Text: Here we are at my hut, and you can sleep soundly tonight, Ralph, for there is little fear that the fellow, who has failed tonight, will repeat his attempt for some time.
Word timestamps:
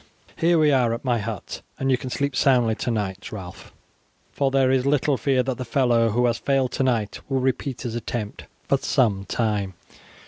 Here 0.35 0.57
we 0.57 0.71
are 0.71 0.95
at 0.95 1.05
my 1.05 1.19
hut, 1.19 1.61
and 1.77 1.91
you 1.91 1.95
can 1.95 2.09
sleep 2.09 2.35
soundly 2.35 2.73
tonight, 2.73 3.31
Ralph, 3.31 3.71
for 4.31 4.49
there 4.49 4.71
is 4.71 4.83
little 4.87 5.15
fear 5.15 5.43
that 5.43 5.59
the 5.59 5.63
fellow, 5.63 6.09
who 6.09 6.25
has 6.25 6.39
failed 6.39 6.71
tonight, 6.71 7.19
will 7.29 7.39
repeat 7.39 7.81
his 7.83 7.93
attempt 7.93 8.45
for 8.67 8.79
some 8.79 9.25
time. 9.25 9.75